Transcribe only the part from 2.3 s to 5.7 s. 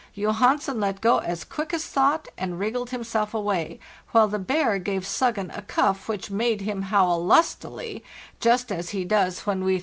and wriggled himself away, while the bear gave 'Suggen' a